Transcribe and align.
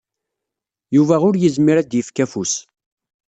Yuba 0.95 1.15
ur 1.27 1.35
yezmir 1.37 1.77
ad 1.77 1.87
d-yefk 1.89 2.17
afus. 2.23 2.53